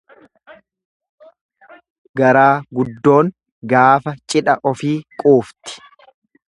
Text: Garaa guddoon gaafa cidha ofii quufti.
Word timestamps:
Garaa 2.21 2.49
guddoon 2.79 3.31
gaafa 3.75 4.19
cidha 4.33 4.61
ofii 4.73 4.97
quufti. 5.25 5.81